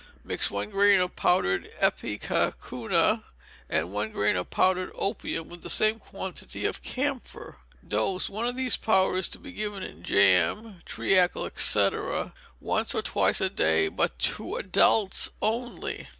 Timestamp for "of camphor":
6.65-7.59